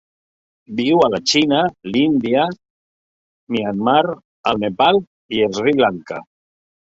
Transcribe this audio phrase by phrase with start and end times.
[0.77, 1.59] Viu a la Xina,
[1.95, 2.45] l'Índia,
[3.55, 4.01] Myanmar,
[4.53, 5.01] el Nepal
[5.39, 6.19] i Sri Lanka.